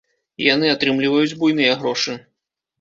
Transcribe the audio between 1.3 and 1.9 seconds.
буйныя